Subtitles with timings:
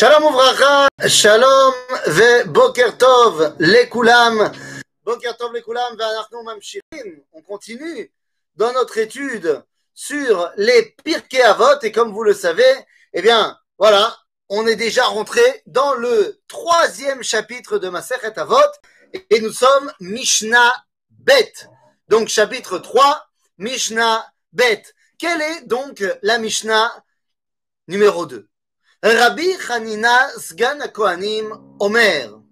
[0.00, 1.74] Shalom Uvracha, Shalom
[2.06, 4.50] ve Boker Tov, Lekulam.
[5.04, 5.94] Boker Tov, Lekulam,
[7.34, 8.10] on continue
[8.56, 12.64] dans notre étude sur les Pirkei Avot, et comme vous le savez,
[13.12, 14.16] eh bien, voilà,
[14.48, 18.56] on est déjà rentré dans le troisième chapitre de Masechet Avot,
[19.28, 20.72] et nous sommes Mishnah
[21.10, 21.52] Bet.
[22.08, 23.22] Donc, chapitre 3,
[23.58, 24.82] Mishnah Bet.
[25.18, 26.90] Quelle est donc la Mishnah
[27.86, 28.49] numéro 2
[29.03, 32.45] Rabbi Hanina Sgan Kohanim Omer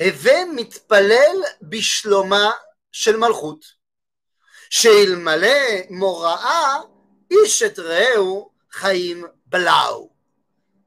[0.00, 2.50] הווה מתפלל בשלומה
[2.92, 3.64] של מלכות,
[4.70, 5.58] שאלמלא
[5.90, 6.78] מוראה
[7.30, 10.10] איש את רעהו חיים בלאו.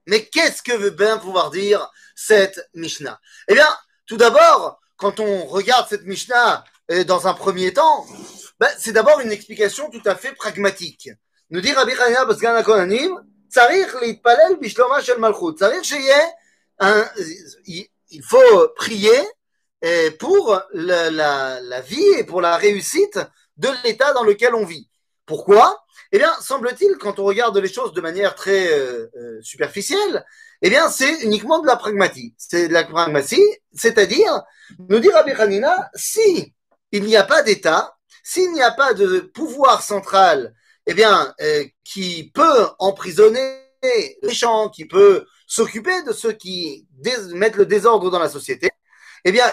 [0.09, 3.69] Mais qu'est-ce que veut bien pouvoir dire cette Mishnah Eh bien,
[4.05, 8.05] tout d'abord, quand on regarde cette Mishnah euh, dans un premier temps,
[8.59, 11.09] ben, c'est d'abord une explication tout à fait pragmatique.
[11.51, 12.25] Nous dit Rabbi Hanina
[13.50, 14.58] Sgan Kohanim,
[18.10, 19.18] il faut prier
[19.82, 23.18] eh, pour la, vie et pour la réussite
[23.56, 24.88] de l'état dans lequel on vit.
[25.26, 25.84] Pourquoi?
[26.10, 30.24] Eh bien, semble-t-il, quand on regarde les choses de manière très euh, euh, superficielle,
[30.62, 32.34] eh bien, c'est uniquement de la pragmatie.
[32.38, 34.42] C'est de la pragmatie, c'est-à-dire,
[34.88, 36.54] nous dire Rabbi Hanina, si
[36.92, 40.54] il n'y a pas d'État, s'il n'y a pas de pouvoir central
[40.88, 46.86] eh bien, euh, qui peut emprisonner les gens, qui peut s'occuper de ceux qui
[47.34, 48.70] mettent le désordre dans la société,
[49.24, 49.44] eh bien,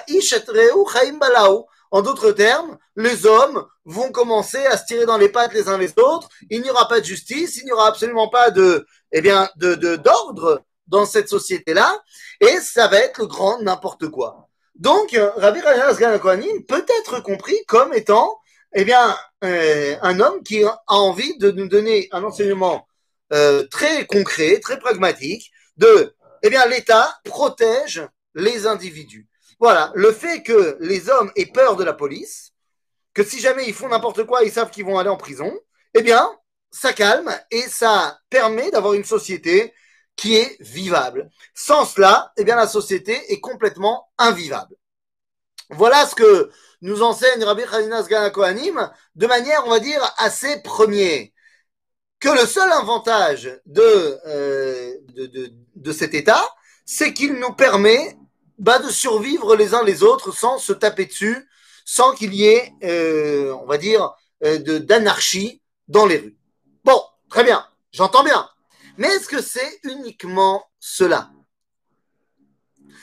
[1.91, 5.77] en d'autres termes, les hommes vont commencer à se tirer dans les pattes les uns
[5.77, 6.29] les autres.
[6.49, 9.75] Il n'y aura pas de justice, il n'y aura absolument pas de, eh bien, de,
[9.97, 12.01] d'ordre dans cette société-là,
[12.39, 14.47] et ça va être le grand n'importe quoi.
[14.75, 15.93] Donc, Rabbi Raya
[16.67, 18.39] peut être compris comme étant
[18.73, 22.87] eh bien, euh, un homme qui a envie de nous donner un enseignement
[23.33, 29.27] euh, très concret, très pragmatique, de, eh bien, l'État protège les individus.
[29.59, 32.51] Voilà, le fait que les hommes aient peur de la police,
[33.13, 35.57] que si jamais ils font n'importe quoi, ils savent qu'ils vont aller en prison,
[35.93, 36.29] eh bien,
[36.71, 39.73] ça calme et ça permet d'avoir une société
[40.15, 41.29] qui est vivable.
[41.53, 44.75] Sans cela, eh bien, la société est complètement invivable.
[45.69, 51.27] Voilà ce que nous enseigne Rabbi Khalinas Kohanim de manière, on va dire, assez première.
[52.19, 56.43] Que le seul avantage de, euh, de, de, cet état,
[56.85, 58.17] c'est qu'il nous permet
[58.57, 61.47] bah, de survivre les uns les autres sans se taper dessus,
[61.83, 66.37] sans qu'il y ait, euh, on va dire, euh, d'anarchie dans les rues.
[66.83, 68.49] Bon, très bien, j'entends bien.
[68.97, 71.29] Mais est-ce que c'est uniquement cela?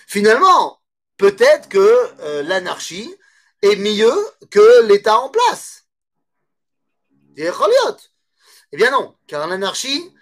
[0.07, 0.81] Finalement,
[1.17, 3.15] peut-être que l'anarchie,
[3.63, 4.15] est mieux
[4.51, 5.87] que l'État en place.
[7.37, 10.13] Eh bien non, car l'anarchie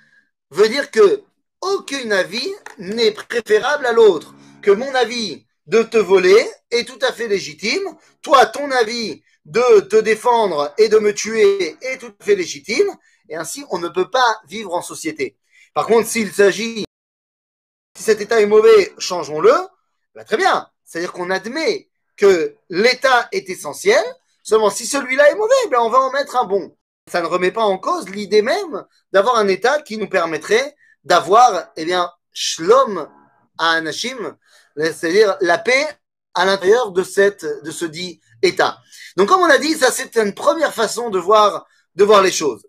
[0.50, 1.22] veut dire que
[1.60, 7.12] aucun avis n'est préférable à l'autre, que mon avis de te voler est tout à
[7.12, 12.24] fait légitime, toi ton avis de te défendre et de me tuer est tout à
[12.24, 12.96] fait légitime,
[13.28, 15.36] et ainsi on ne peut pas vivre en société.
[15.74, 16.84] Par contre, s'il s'agit,
[17.96, 19.52] si cet état est mauvais, changeons-le,
[20.14, 20.68] bah, très bien.
[20.84, 21.89] C'est-à-dire qu'on admet
[22.20, 24.04] que l'État est essentiel.
[24.42, 26.76] Seulement, si celui-là est mauvais, ben on va en mettre un bon.
[27.10, 31.70] Ça ne remet pas en cause l'idée même d'avoir un État qui nous permettrait d'avoir,
[31.76, 33.08] eh bien, shlom
[33.58, 34.36] à anashim,
[34.76, 35.86] c'est-à-dire la paix
[36.34, 38.78] à l'intérieur de cette, de ce dit État.
[39.16, 42.30] Donc, comme on a dit, ça c'est une première façon de voir, de voir les
[42.30, 42.66] choses.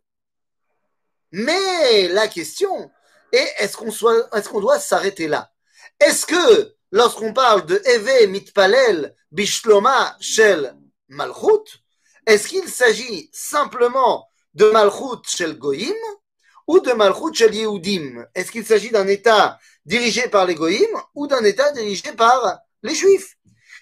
[1.31, 2.89] Mais la question
[3.31, 5.51] est, est-ce qu'on est-ce qu'on doit s'arrêter là?
[5.99, 10.75] Est-ce que lorsqu'on parle de Eve Mitpalel Bishloma Shel
[11.09, 11.81] Malchut,
[12.27, 15.95] est-ce qu'il s'agit simplement de Malchut Shel Goïm
[16.67, 18.25] ou de Malchut Shel Yehudim?
[18.35, 22.95] Est-ce qu'il s'agit d'un État dirigé par les Goïm ou d'un État dirigé par les
[22.95, 23.37] Juifs?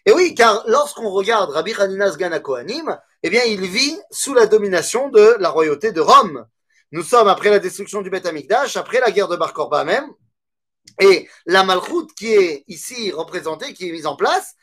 [0.06, 4.46] Et oui, car lorsqu'on regarde Rabbi Hanina Sgana Kohanim, eh bien, il vit sous la
[4.46, 6.46] domination de la royauté de Rome.
[6.92, 10.10] Nous sommes après la destruction du Beth Amikdash, après la guerre de Bar Korba même,
[11.00, 14.56] et la Malchut qui est ici représentée, qui est mise en place,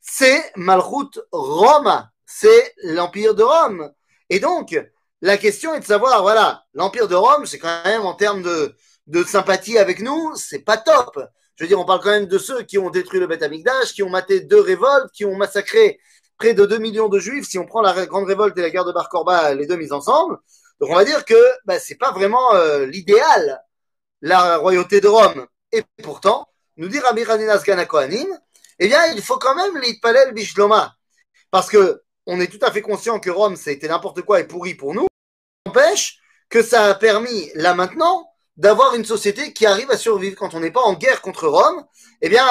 [0.00, 3.90] c'est Malchut Rome, c'est l'Empire de Rome.
[4.28, 4.78] Et donc,
[5.20, 8.74] la question est de savoir, voilà, l'Empire de Rome, c'est quand même en termes de,
[9.06, 11.18] de sympathie avec nous, c'est pas top.
[11.56, 13.92] Je veux dire, on parle quand même de ceux qui ont détruit le Beth Amikdash,
[13.92, 16.00] qui ont maté deux révoltes, qui ont massacré
[16.36, 18.84] près de 2 millions de juifs, si on prend la grande révolte et la guerre
[18.84, 20.38] de Bar Korba, les deux mises ensemble.
[20.80, 21.34] Donc on va dire que
[21.64, 23.62] bah, c'est pas vraiment euh, l'idéal,
[24.20, 25.46] la royauté de Rome.
[25.74, 28.28] Et pourtant, nous dit Rabbi Haninas Kohanim,
[28.78, 30.94] eh bien, il faut quand même l'Itpalel Bishloma.
[31.50, 34.74] Parce que on est tout à fait conscient que Rome, été n'importe quoi et pourri
[34.74, 35.06] pour nous.
[35.66, 40.36] N'empêche que ça a permis, là maintenant, d'avoir une société qui arrive à survivre.
[40.36, 41.84] Quand on n'est pas en guerre contre Rome,
[42.22, 42.46] eh bien,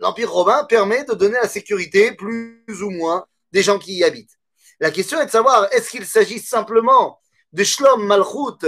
[0.00, 4.38] l'Empire romain permet de donner la sécurité, plus ou moins, des gens qui y habitent.
[4.78, 7.20] La question est de savoir, est-ce qu'il s'agit simplement
[7.52, 8.66] de Shlom Malchut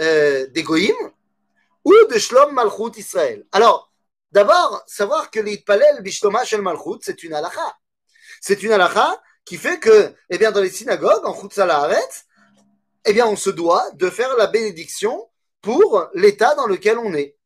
[0.00, 0.62] euh, des
[1.84, 3.92] ou de Shlom Malchut Israël Alors,
[4.30, 7.76] d'abord, savoir que l'Itpalel Bishloma Shel Malchut, c'est une halakha.
[8.40, 11.58] C'est une halakha qui fait que, eh bien, dans les synagogues, en Chutz
[13.04, 15.28] eh bien, on se doit de faire la bénédiction
[15.60, 17.36] pour l'État dans lequel on est.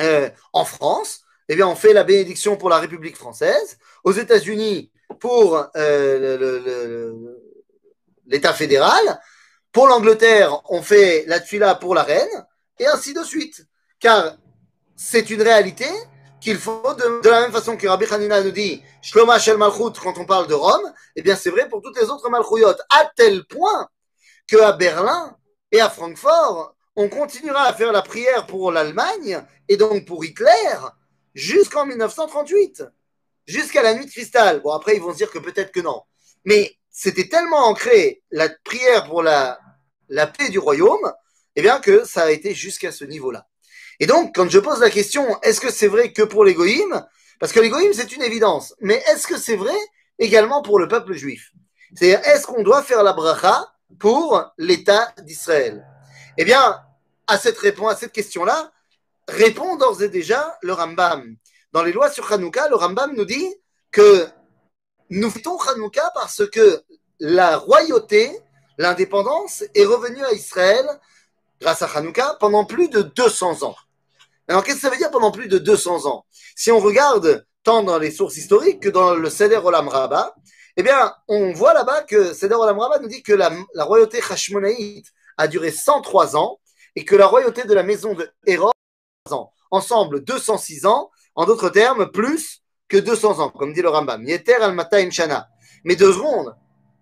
[0.00, 3.78] Euh, en France, eh bien, on fait la bénédiction pour la République française.
[4.04, 4.90] Aux États-Unis,
[5.20, 7.12] pour euh,
[8.26, 9.20] l'État fédéral.
[9.72, 12.46] Pour l'Angleterre, on fait la tuila pour la reine,
[12.78, 13.66] et ainsi de suite.
[14.00, 14.36] Car
[14.96, 15.86] c'est une réalité
[16.40, 20.18] qu'il faut, de, la même façon que Rabbi Hanina nous dit Shloma Shel Malchut quand
[20.18, 23.44] on parle de Rome, eh bien c'est vrai pour toutes les autres Malchuyot, à tel
[23.44, 23.88] point
[24.46, 25.36] qu'à Berlin
[25.70, 30.76] et à Francfort, on continuera à faire la prière pour l'Allemagne et donc pour Hitler
[31.34, 32.82] jusqu'en 1938
[33.46, 34.60] jusqu'à la nuit de cristal.
[34.60, 36.02] Bon, après, ils vont se dire que peut-être que non.
[36.44, 39.58] Mais c'était tellement ancré, la prière pour la,
[40.08, 41.12] la paix du royaume,
[41.56, 43.46] eh bien, que ça a été jusqu'à ce niveau-là.
[44.00, 47.04] Et donc, quand je pose la question, est-ce que c'est vrai que pour l'égoïme
[47.38, 48.74] Parce que l'égoïme, c'est une évidence.
[48.80, 49.76] Mais est-ce que c'est vrai
[50.18, 51.52] également pour le peuple juif?
[51.94, 55.86] C'est-à-dire, est-ce qu'on doit faire la bracha pour l'État d'Israël?
[56.38, 56.80] Eh bien,
[57.26, 58.72] à cette réponse, à cette question-là,
[59.28, 61.36] répond d'ores et déjà le Rambam
[61.72, 63.54] dans les lois sur Hanouka, le Rambam nous dit
[63.90, 64.26] que
[65.10, 66.82] nous fêtons Hanouka parce que
[67.18, 68.30] la royauté,
[68.78, 70.86] l'indépendance est revenue à Israël
[71.62, 73.76] grâce à Hanouka pendant plus de 200 ans.
[74.48, 76.26] Alors qu'est-ce que ça veut dire pendant plus de 200 ans?
[76.56, 80.34] Si on regarde tant dans les sources historiques que dans le Seder Olam Rabbah,
[80.76, 85.06] eh bien, on voit là-bas que Seder Olam Rabbah nous dit que la, royauté Hashmonaïte
[85.36, 86.58] a duré 103 ans
[86.96, 88.72] et que la royauté de la maison de Hérode,
[89.70, 94.22] ensemble 206 ans, en d'autres termes, plus que 200 ans, comme dit le Rambam.
[94.24, 95.48] Yeter al Mataim Shana.
[95.84, 96.54] Mais deux secondes,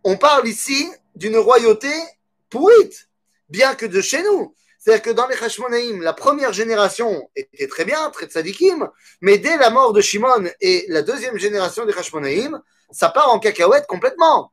[0.05, 1.93] on parle ici d'une royauté
[2.49, 3.10] pourrite,
[3.51, 4.55] bien que de chez nous.
[4.79, 8.89] C'est-à-dire que dans les Hashmonaïm, la première génération était très bien, très tzadikim,
[9.21, 12.61] mais dès la mort de Shimon et la deuxième génération des Hashmonaïm,
[12.91, 14.53] ça part en cacahuète complètement.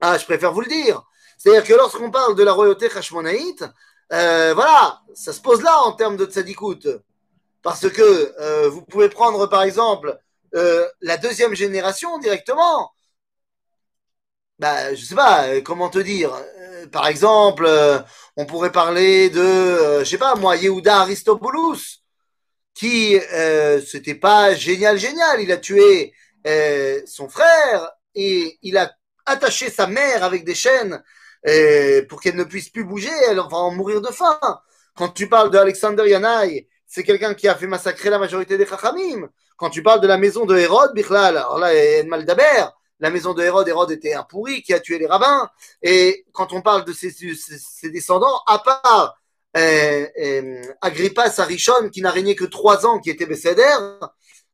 [0.00, 1.02] Ah, je préfère vous le dire.
[1.36, 3.64] C'est-à-dire que lorsqu'on parle de la royauté Hashmonaïte,
[4.12, 7.02] euh, voilà, ça se pose là en termes de tzadikout.
[7.62, 10.18] Parce que euh, vous pouvez prendre, par exemple,
[10.54, 12.92] euh, la deuxième génération directement.
[14.60, 16.30] Bah, je sais pas, euh, comment te dire.
[16.92, 17.66] par exemple,
[18.36, 22.02] on pourrait parler de, je sais pas, moi, Yehuda Aristobulus,
[22.74, 23.18] qui
[23.86, 25.40] c'était pas génial, génial.
[25.40, 26.12] Il a tué
[27.06, 28.92] son frère et il a
[29.26, 31.02] attaché sa mère avec des chaînes
[32.08, 33.10] pour qu'elle ne puisse plus bouger.
[33.28, 34.38] Elle va en mourir de faim.
[34.94, 38.66] Quand tu parles de Alexander Yanaï, c'est quelqu'un qui a fait massacrer la majorité des
[38.66, 39.28] Chachamim.
[39.56, 41.70] Quand tu parles de la maison de Hérode, Bichlal, alors là,
[42.04, 42.66] mal d'Aber,
[43.00, 45.48] la maison de Hérode, Hérode était un pourri qui a tué les rabbins.
[45.82, 47.10] Et quand on parle de ses,
[47.90, 49.20] descendants, à part
[49.56, 53.74] euh, euh, Agrippa Sarichon, qui n'a régné que trois ans, qui était Besséder,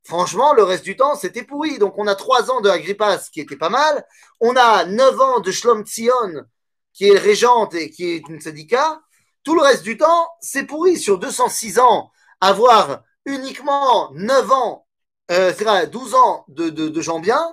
[0.05, 1.79] franchement, le reste du temps, c'était pourri.
[1.79, 4.07] Donc on a trois ans de Agrippas, qui était pas mal.
[4.41, 6.45] On a neuf ans de Shlom Tzion,
[6.93, 9.01] qui est régente et qui est une syndicat.
[9.43, 10.97] Tout le reste du temps, c'est pourri.
[10.97, 12.11] Sur 206 ans,
[12.41, 14.87] avoir uniquement 9 ans,
[15.31, 17.45] euh, c'est-à-dire 12 ans de, gens bien,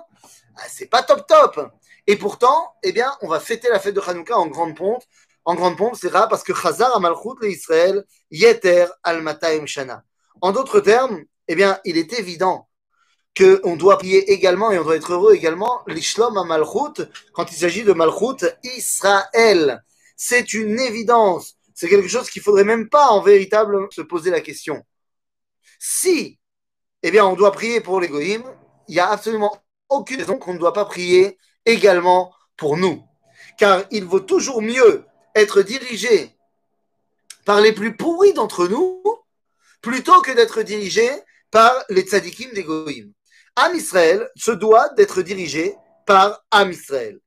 [0.68, 1.70] c'est pas top top.
[2.06, 5.02] Et pourtant, eh bien, on va fêter la fête de Hanouka en grande pompe.
[5.44, 10.02] En grande pompe, c'est rare parce que Chazar Amalchut le Israël, Yeter al Mataim Shana.
[10.40, 12.68] En d'autres termes, eh bien, il est évident
[13.36, 17.56] qu'on doit prier également et on doit être heureux également l'Ishlom à Malchut quand il
[17.56, 19.82] s'agit de Malchut Israël.
[20.16, 24.40] C'est une évidence c'est quelque chose qu'il faudrait même pas en véritable se poser la
[24.40, 24.82] question.
[25.78, 26.38] Si,
[27.02, 28.42] eh bien, on doit prier pour les il
[28.88, 29.56] n'y a absolument
[29.88, 33.02] aucune raison qu'on ne doit pas prier également pour nous.
[33.58, 36.36] Car il vaut toujours mieux être dirigé
[37.44, 39.02] par les plus pourris d'entre nous
[39.80, 41.08] plutôt que d'être dirigé
[41.50, 43.12] par les tzadikim des goïm.
[43.56, 45.76] Am Israël se doit d'être dirigé
[46.06, 47.18] par Am Israël.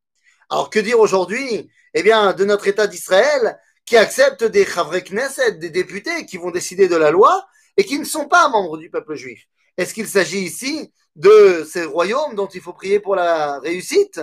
[0.50, 5.70] Alors que dire aujourd'hui Eh bien, de notre État d'Israël, qui acceptent des Knesset, des
[5.70, 7.48] députés qui vont décider de la loi
[7.78, 9.48] et qui ne sont pas membres du peuple juif?
[9.78, 14.22] Est-ce qu'il s'agit ici de ces royaumes dont il faut prier pour la réussite?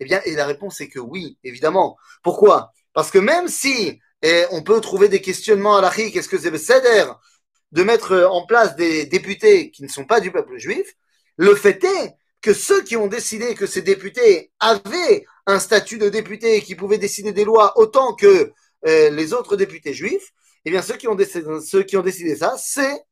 [0.00, 1.96] Eh bien, et la réponse est que oui, évidemment.
[2.22, 2.72] Pourquoi?
[2.92, 6.50] Parce que même si et on peut trouver des questionnements à la qu'est-ce que c'est
[7.72, 10.94] de mettre en place des députés qui ne sont pas du peuple juif,
[11.36, 16.08] le fait est que ceux qui ont décidé que ces députés avaient un statut de
[16.08, 18.52] député qui pouvaient décider des lois autant que
[18.86, 20.32] euh, les autres députés juifs,
[20.64, 23.04] eh bien, ceux qui ont décidé, ceux qui ont décidé ça, c'est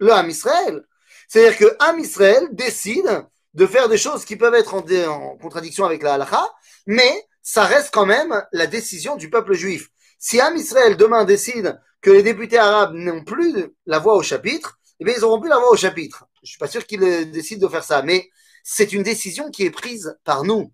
[0.00, 0.84] le Ham Israël.
[1.28, 6.02] C'est-à-dire que Ham Israël décide de faire des choses qui peuvent être en, contradiction avec
[6.02, 6.44] la halakha,
[6.86, 9.88] mais ça reste quand même la décision du peuple juif.
[10.18, 14.78] Si Ham Israël demain décide que les députés arabes n'ont plus la voix au chapitre,
[15.00, 16.26] eh bien, ils auront plus la voix au chapitre.
[16.42, 18.28] Je suis pas sûr qu'ils décident de faire ça, mais
[18.64, 20.72] c'est une décision qui est prise par nous.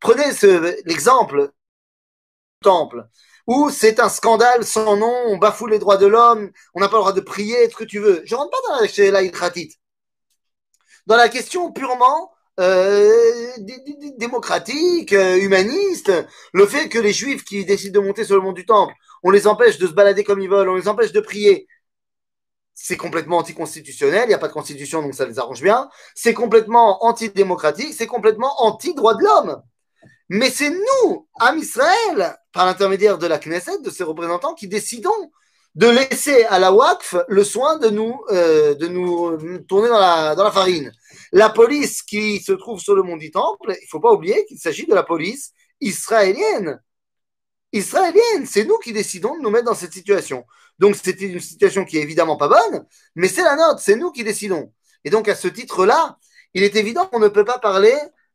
[0.00, 0.24] Prenez
[0.84, 1.50] l'exemple
[2.60, 3.06] temple,
[3.46, 6.96] où c'est un scandale sans nom, on bafoue les droits de l'homme, on n'a pas
[6.96, 8.22] le droit de prier, ce que tu veux.
[8.24, 9.22] Je rentre pas dans la, la
[11.06, 13.50] Dans la question purement euh,
[14.18, 16.12] démocratique, euh, humaniste,
[16.52, 19.30] le fait que les juifs qui décident de monter sur le mont du temple, on
[19.30, 21.66] les empêche de se balader comme ils veulent, on les empêche de prier,
[22.74, 26.34] c'est complètement anticonstitutionnel, il n'y a pas de constitution, donc ça les arrange bien, c'est
[26.34, 29.62] complètement antidémocratique, c'est complètement anti-droit de l'homme.
[30.28, 35.30] Mais c'est nous, Am Israël, par l'intermédiaire de la Knesset, de ses représentants, qui décidons
[35.74, 40.34] de laisser à la WACF le soin de nous, euh, de nous tourner dans la,
[40.34, 40.92] dans la farine.
[41.32, 44.44] La police qui se trouve sur le mont du Temple, il ne faut pas oublier
[44.44, 46.80] qu'il s'agit de la police israélienne.
[47.72, 50.44] Israélienne, c'est nous qui décidons de nous mettre dans cette situation.
[50.78, 54.12] Donc c'était une situation qui est évidemment pas bonne, mais c'est la nôtre, c'est nous
[54.12, 54.72] qui décidons.
[55.04, 56.18] Et donc à ce titre-là,
[56.54, 57.94] il est évident qu'on ne peut pas parler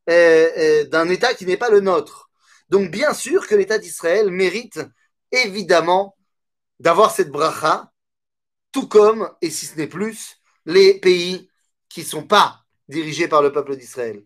[0.09, 2.31] euh, euh, d'un État qui n'est pas le nôtre.
[2.69, 4.79] Donc bien sûr que l'État d'Israël mérite
[5.31, 6.16] évidemment
[6.79, 7.91] d'avoir cette bracha,
[8.71, 11.49] tout comme, et si ce n'est plus, les pays
[11.89, 14.23] qui ne sont pas dirigés par le peuple d'Israël.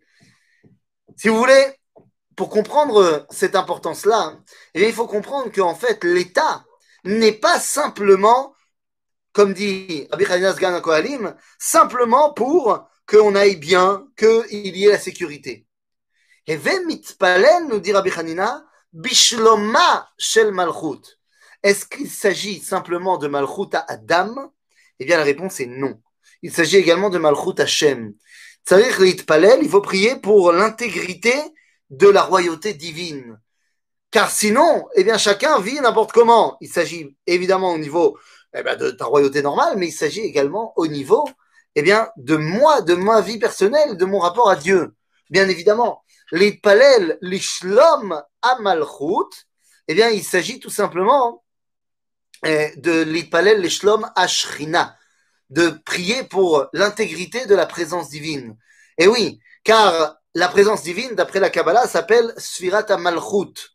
[1.15, 1.65] Si vous voulez,
[2.35, 4.39] pour comprendre cette importance-là,
[4.73, 6.65] eh il faut comprendre qu'en fait, l'État
[7.03, 8.55] n'est pas simplement,
[9.33, 10.25] comme dit Rabbi
[10.59, 15.67] Gan Kohalim, simplement pour qu'on aille bien, qu'il y ait la sécurité.
[16.47, 21.20] Et mitpalel, nous dit Rabbi Hanina, bishloma shel malchut.
[21.63, 24.53] Est-ce qu'il s'agit simplement de malchut à Adam
[24.99, 25.99] Eh bien, la réponse est non.
[26.41, 28.13] Il s'agit également de malchut à Shem.
[28.65, 29.03] C'est-à-dire
[29.61, 31.33] il faut prier pour l'intégrité
[31.89, 33.39] de la royauté divine.
[34.11, 36.57] Car sinon, eh bien, chacun vit n'importe comment.
[36.61, 38.17] Il s'agit évidemment au niveau
[38.53, 41.27] eh bien, de ta royauté normale, mais il s'agit également au niveau
[41.75, 44.93] eh bien, de moi, de ma vie personnelle, de mon rapport à Dieu.
[45.29, 49.45] Bien évidemment, l'itpalel l'ishlom amalchut,
[49.87, 51.43] eh bien, il s'agit tout simplement
[52.43, 54.97] de l'itpalel l'ishlom ashrina,
[55.49, 58.57] de prier pour l'intégrité de la présence divine.
[58.97, 63.71] Et oui, car la présence divine, d'après la Kabbalah, s'appelle Sfirat Amalchut.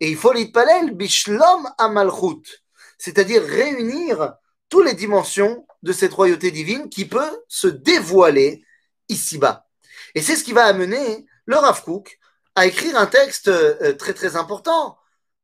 [0.00, 2.62] Et il faut l'itpalel bishlom amalchut,
[2.98, 4.34] c'est-à-dire réunir
[4.68, 8.64] toutes les dimensions de cette royauté divine qui peut se dévoiler
[9.08, 9.66] ici-bas.
[10.14, 12.18] Et c'est ce qui va amener le Rav Kook
[12.54, 14.96] à écrire un texte euh, très très important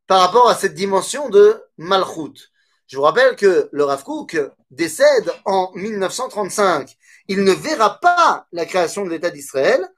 [0.07, 2.51] par rapport à cette dimension de malchut.
[2.87, 4.39] Je vous rappelle que le Rav Kook
[4.71, 6.97] décède en 1935.
[7.29, 9.89] Il ne verra pas la création de l'État d'Israël,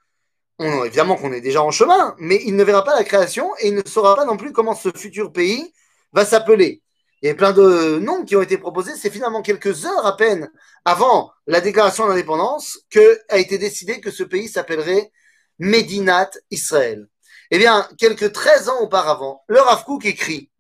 [0.58, 3.68] on, évidemment qu'on est déjà en chemin, mais il ne verra pas la création et
[3.68, 5.72] il ne saura pas non plus comment ce futur pays
[6.12, 6.82] va s'appeler.
[7.22, 8.92] Il y a plein de noms qui ont été proposés.
[8.96, 10.50] C'est finalement quelques heures à peine
[10.84, 15.12] avant la déclaration d'indépendance que a été décidé que ce pays s'appellerait
[15.58, 17.08] Médinat Israël.
[17.50, 20.50] Eh bien, quelques 13 ans auparavant, le Rav Kook écrit,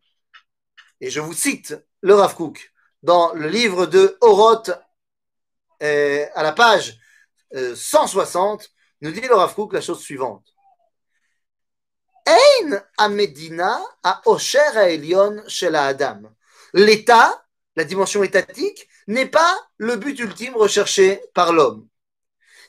[1.00, 4.70] et je vous cite le Rav Kook, dans le livre de Oroth,
[5.82, 6.98] euh, à la page
[7.52, 8.66] 160, euh,
[9.02, 10.46] nous dit le Rav la chose suivante.
[12.26, 16.22] Ein a Medina a Osher Elion shel Adam.
[16.74, 17.42] L'État,
[17.76, 21.86] la dimension étatique, n'est pas le but ultime recherché par l'homme.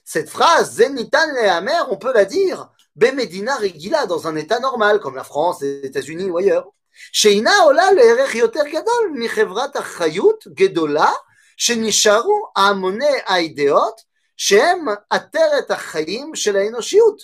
[0.06, 5.17] Cette phrase, Zenitan Lehamer, on peut la dire, Bemedina Regila, dans un État normal, comme
[5.17, 6.71] la France, les États-Unis ou ailleurs.
[7.13, 11.11] שאינה עולה לערך יותר גדול מחברת אחריות גדולה
[11.57, 14.01] שנשארו המוני האידאות
[14.37, 17.23] שהם עטרת החיים של האנושיות.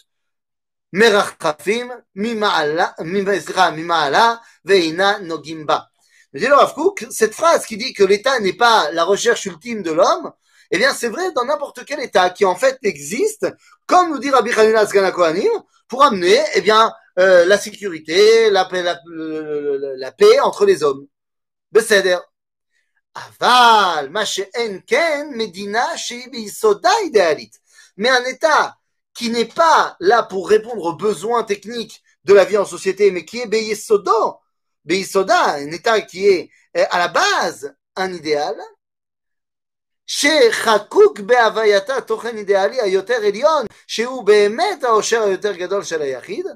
[0.92, 2.87] מרחפים ממעלה,
[3.38, 4.34] סליחה, ממעלה
[4.64, 5.78] ואינה נוגעים בה.
[6.32, 6.72] dit le Rav
[7.10, 10.30] cette phrase qui dit que l'État n'est pas la recherche ultime de l'homme,
[10.72, 13.48] eh bien, c'est vrai dans n'importe quel État qui en fait existe,
[13.86, 15.51] comme nous dit Rabbi Hanina Kohanim,
[15.88, 20.84] pour amener, eh bien, euh, la sécurité, la paix, la, la, la paix entre les
[20.84, 21.07] hommes.
[21.72, 22.17] Beseder.
[23.13, 24.10] Aval,
[25.31, 25.88] Medina,
[27.98, 28.75] Mais un État
[29.13, 33.24] qui n'est pas là pour répondre aux besoins techniques de la vie en société, mais
[33.24, 34.38] qui est Beyesodo,
[34.84, 38.55] Beyesoda, un État qui est euh, à la base un idéal,
[40.06, 46.46] שחקוק בהווייתה תוכן אידיאלי היותר עליון, שהוא באמת העושר היותר גדול של היחיד,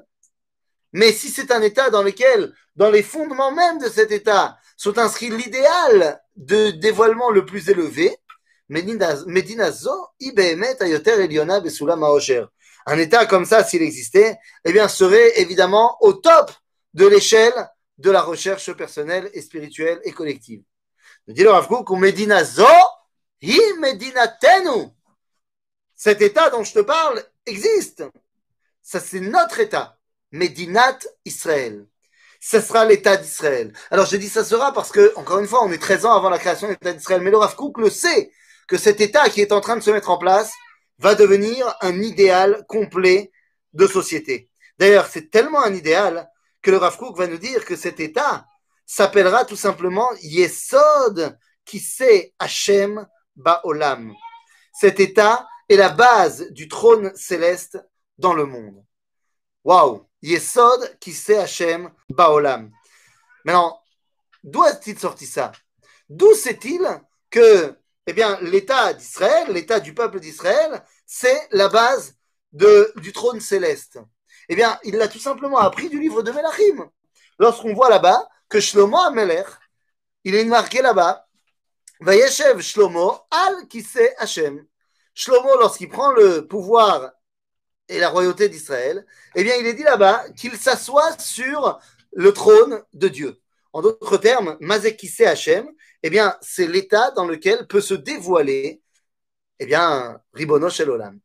[0.95, 4.97] mais si c'est un état dans lequel, dans les fondements même de cet état, sont
[4.97, 8.15] inscrits l'idéal de dévoilement le plus élevé.
[8.69, 12.45] Medinazo, Ibehemet, Ayoter, Eliona, Besula, Maosher.
[12.85, 16.49] Un état comme ça, s'il existait, eh bien, serait évidemment au top
[16.93, 20.63] de l'échelle de la recherche personnelle et spirituelle et collective.
[21.27, 22.98] Nous dit le Rav Kook, Medina zo, hi Medina tenu.
[25.94, 28.04] cet état dont je te parle existe.
[28.82, 29.98] Ça, c'est notre état.
[30.32, 31.86] Medinat Israël.
[32.40, 33.72] Ce sera l'état d'Israël.
[33.90, 36.30] Alors, je dis ça sera parce que, encore une fois, on est 13 ans avant
[36.30, 37.20] la création de l'état d'Israël.
[37.20, 38.30] Mais le Rav Kook le sait
[38.66, 40.52] que cet état qui est en train de se mettre en place
[40.98, 43.32] va devenir un idéal complet
[43.72, 44.48] de société.
[44.78, 46.30] D'ailleurs, c'est tellement un idéal
[46.62, 48.46] que le Rav Kook va nous dire que cet état
[48.86, 53.06] s'appellera tout simplement Yesod qui sait Hashem
[53.36, 54.14] Ba'olam.
[54.72, 57.78] Cet état est la base du trône céleste
[58.18, 58.84] dans le monde.
[59.64, 60.06] Waouh!
[60.22, 62.70] Yesod qui sait Hashem Baolam.
[63.44, 63.80] Maintenant,
[64.44, 65.52] d'où est-il sorti ça?
[66.08, 66.82] D'où sait-il
[67.30, 67.74] que,
[68.06, 72.16] eh bien, l'État d'Israël, l'État du peuple d'Israël, c'est la base
[72.52, 73.98] du trône céleste?
[74.48, 76.90] Eh bien, il l'a tout simplement appris du livre de Melachim.
[77.38, 79.46] Lorsqu'on voit là-bas que Shlomo Amelech,
[80.24, 81.26] il est marqué là-bas,
[82.00, 84.66] Vayeshev Shlomo al Kise Hashem.
[85.14, 87.12] Shlomo, lorsqu'il prend le pouvoir
[87.88, 89.04] et la royauté d'Israël,
[89.34, 91.78] eh bien, il est dit là-bas qu'il s'assoit sur
[92.12, 93.40] le trône de Dieu.
[93.72, 95.68] En d'autres termes, Mazekise Hachem,
[96.02, 98.82] eh bien, c'est l'état dans lequel peut se dévoiler,
[99.58, 101.20] eh bien, Ribono Shel Olam.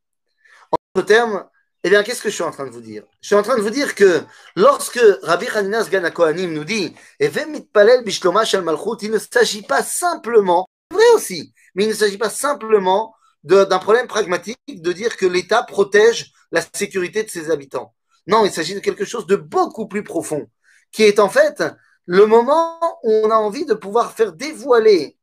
[0.71, 1.49] En d'autres termes,
[1.85, 3.03] eh bien, qu'est-ce que je suis en train de vous dire?
[3.21, 4.23] Je suis en train de vous dire que
[4.55, 11.53] lorsque Rabbi Haninas Gana Kohanim nous dit malchut, il ne s'agit pas simplement, vrai aussi,
[11.75, 13.13] mais il ne s'agit pas simplement
[13.43, 17.93] d'un problème pragmatique de dire que l'État protège la sécurité de ses habitants.
[18.25, 20.49] Non, il s'agit de quelque chose de beaucoup plus profond,
[20.91, 21.63] qui est en fait
[22.07, 25.19] le moment où on a envie de pouvoir faire dévoiler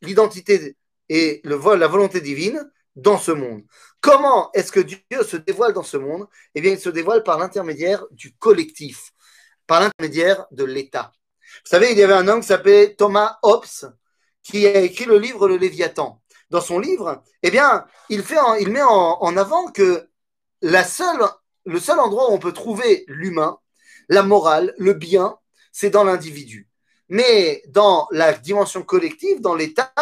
[0.00, 0.78] l'identité
[1.10, 3.64] et la volonté divine dans ce monde.
[4.00, 6.26] Comment est-ce que Dieu se dévoile dans ce monde?
[6.54, 9.12] Eh bien, il se dévoile par l'intermédiaire du collectif,
[9.66, 11.12] par l'intermédiaire de l'État.
[11.64, 13.92] Vous savez, il y avait un homme qui s'appelait Thomas Hobbes,
[14.42, 16.22] qui a écrit le livre Le Léviathan.
[16.50, 18.22] Dans son livre, eh bien, il,
[18.68, 20.08] met en avant que
[20.62, 21.24] la seule,
[21.64, 23.58] le seul endroit où on peut trouver l'humain,
[24.08, 25.36] la morale, le bien,
[25.72, 26.68] c'est dans l'individu.
[27.08, 29.92] Mais dans la dimension collective, dans l'État,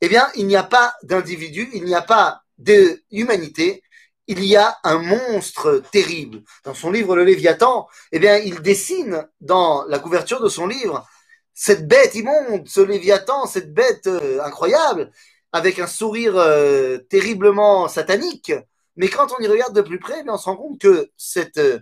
[0.00, 3.82] eh bien, il n'y a pas d'individu, il n'y a pas d'humanité,
[4.26, 6.42] il y a un monstre terrible.
[6.64, 11.04] Dans son livre Le Léviathan, eh bien, il dessine dans la couverture de son livre
[11.52, 15.10] cette bête immonde, ce Léviathan, cette bête euh, incroyable,
[15.52, 18.52] avec un sourire euh, terriblement satanique,
[18.96, 21.80] mais quand on y regarde de plus près, on se rend compte que cette euh,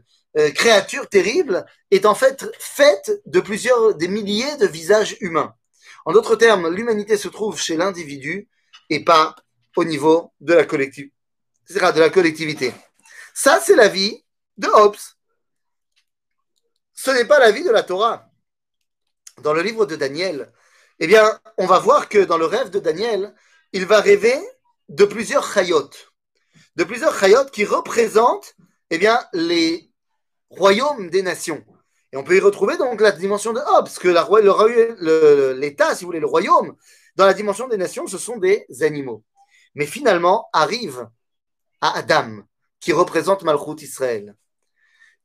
[0.52, 5.54] créature terrible est en fait faite de plusieurs, des milliers de visages humains.
[6.06, 8.48] En d'autres termes, l'humanité se trouve chez l'individu
[8.90, 9.36] et pas
[9.78, 12.74] au niveau de la, de la collectivité.
[13.34, 14.24] Ça, c'est la vie
[14.56, 14.96] de Hobbes.
[16.94, 18.30] Ce n'est pas la vie de la Torah.
[19.42, 20.52] Dans le livre de Daniel,
[20.98, 23.34] eh bien, on va voir que dans le rêve de Daniel,
[23.72, 24.36] il va rêver
[24.88, 26.08] de plusieurs chayotes
[26.78, 28.54] de plusieurs chayot qui représentent
[28.90, 29.90] eh bien, les
[30.48, 31.64] royaumes des nations.
[32.12, 36.20] Et on peut y retrouver donc la dimension de Hobbes, que l'État, si vous voulez,
[36.20, 36.76] le royaume,
[37.16, 39.24] dans la dimension des nations, ce sont des animaux.
[39.74, 41.09] Mais finalement, arrive
[41.81, 42.42] à Adam,
[42.81, 44.35] qui représente Malchut Israël.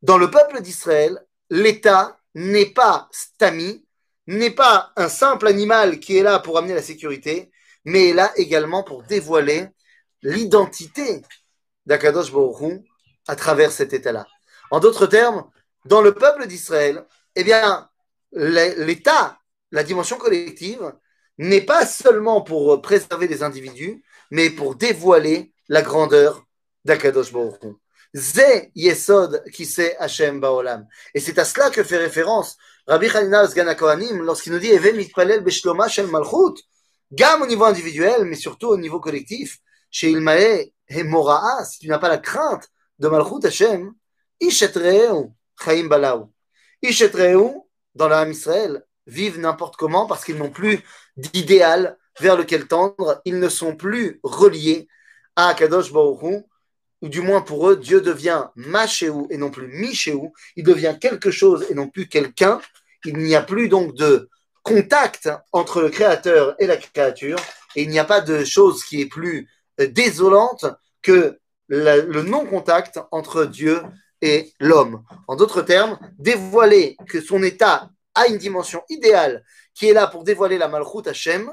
[0.02, 3.86] Dans le peuple d'Israël, l'État n'est pas stami,
[4.28, 7.52] n'est pas un simple animal qui est là pour amener la sécurité,
[7.86, 9.68] mais est là également pour dévoiler
[10.22, 11.22] l'identité
[11.86, 12.82] d'Akadosh Baruch
[13.28, 14.26] à travers cet état-là.
[14.72, 15.50] En d'autres termes,
[15.86, 17.90] dans le peuple d'Israël, eh bien,
[18.32, 19.40] l'État,
[19.72, 20.94] la dimension collective,
[21.38, 26.44] n'est pas seulement pour préserver les individus, mais pour dévoiler la grandeur
[26.86, 27.62] d'Akadosh Baruch
[28.76, 30.88] Yesod qui sait Hashem Baolam.
[31.14, 33.76] Et c'est à cela que fait référence Rabbi Hanina Sgana
[34.22, 36.62] lorsqu'il nous dit Even mitpalel beshloma shel malchut,
[37.12, 40.72] gamme au niveau individuel, mais surtout au niveau collectif, chez Ilmae
[41.06, 42.68] Moraa, si tu n'as pas la crainte
[43.00, 43.94] de Malchut Hashem,
[44.40, 45.30] Ishetreu,
[45.64, 46.32] Chaim Balau.
[46.82, 47.52] Ishetreu,
[47.96, 50.80] dans l'âme Israël, vivent n'importe comment parce qu'ils n'ont plus
[51.18, 54.88] d'idéal vers lequel tendre, ils ne sont plus reliés
[55.36, 56.44] à Kadosh Baruch
[57.02, 61.32] ou du moins pour eux, Dieu devient Machéou et non plus Michéou, il devient quelque
[61.32, 62.62] chose et non plus quelqu'un,
[63.04, 64.30] il n'y a plus donc de
[64.62, 67.38] contact entre le créateur et la créature,
[67.76, 70.66] et il n'y a pas de chose qui est plus désolante
[71.02, 71.38] que
[71.68, 73.82] le non-contact entre Dieu
[74.22, 75.04] et l'homme.
[75.28, 80.24] En d'autres termes, dévoiler que son état a une dimension idéale qui est là pour
[80.24, 81.52] dévoiler la Malchut Hashem,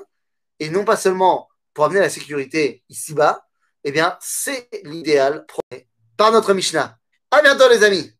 [0.58, 3.46] et non pas seulement pour amener la sécurité ici-bas,
[3.84, 5.46] eh bien, c'est l'idéal
[6.16, 6.98] par notre Mishnah.
[7.30, 8.12] À bientôt, les amis!